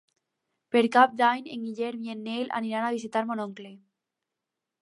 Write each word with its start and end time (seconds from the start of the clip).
Per 0.75 0.81
Cap 0.95 1.13
d'Any 1.19 1.43
en 1.57 1.67
Guillem 1.67 2.01
i 2.09 2.13
en 2.15 2.25
Nel 2.31 2.51
aniran 2.63 2.87
a 2.89 2.93
visitar 2.97 3.25
mon 3.29 3.45
oncle. 3.49 3.71